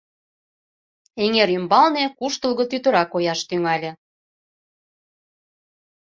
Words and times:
Эҥер 1.23 1.49
ӱмбалне 1.57 2.03
куштылго 2.17 2.63
тӱтыра 2.71 3.03
кояш 3.11 3.39
тӱҥале. 3.49 3.91